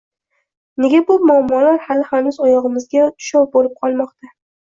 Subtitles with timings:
[0.83, 4.35] Nega bu muammolar hali-hanuz oyog‘imizga tushov bo‘lib qolmoqda?